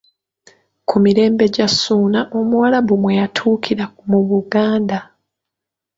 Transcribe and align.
Ku 0.87 0.95
mirembe 1.03 1.45
gya 1.55 1.67
Ssuuna 1.73 2.19
Omuwarabu 2.39 2.93
mwe 3.01 3.17
yatuukira 3.19 3.85
mu 4.09 4.19
Buganda. 4.29 4.99